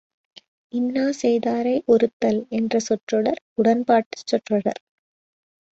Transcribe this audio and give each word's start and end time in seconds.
இன்னாசெய்தாரை 0.73 1.75
ஒறுத்தல் 1.85 2.41
என்ற 2.49 2.79
சொற்றொடர் 2.79 3.39
உடன்பாட்டுச் 3.55 4.27
சொற்றொடர். 4.27 4.81